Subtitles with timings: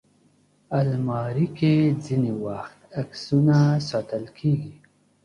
[0.79, 3.57] الماري کې ځینې وخت عکسونه
[3.89, 4.73] ساتل کېږي